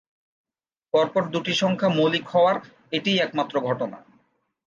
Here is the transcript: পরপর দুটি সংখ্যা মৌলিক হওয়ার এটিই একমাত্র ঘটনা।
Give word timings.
পরপর 0.93 1.23
দুটি 1.33 1.53
সংখ্যা 1.53 1.89
মৌলিক 1.89 2.25
হওয়ার 2.27 2.55
এটিই 2.91 3.21
একমাত্র 3.21 3.55
ঘটনা। 3.67 3.97